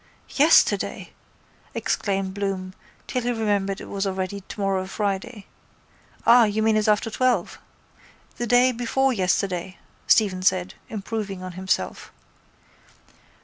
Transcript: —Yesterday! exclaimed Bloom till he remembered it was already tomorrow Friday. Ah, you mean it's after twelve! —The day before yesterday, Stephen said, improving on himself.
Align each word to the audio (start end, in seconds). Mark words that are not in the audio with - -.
—Yesterday! 0.35 1.11
exclaimed 1.75 2.33
Bloom 2.33 2.73
till 3.05 3.21
he 3.21 3.29
remembered 3.29 3.79
it 3.79 3.85
was 3.85 4.07
already 4.07 4.41
tomorrow 4.47 4.87
Friday. 4.87 5.45
Ah, 6.25 6.45
you 6.45 6.63
mean 6.63 6.75
it's 6.75 6.87
after 6.87 7.11
twelve! 7.11 7.59
—The 8.37 8.47
day 8.47 8.71
before 8.71 9.13
yesterday, 9.13 9.77
Stephen 10.07 10.41
said, 10.41 10.73
improving 10.89 11.43
on 11.43 11.51
himself. 11.51 12.11